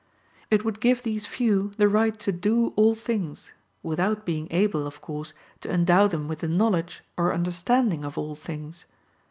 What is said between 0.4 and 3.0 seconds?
It would give these few the right to do all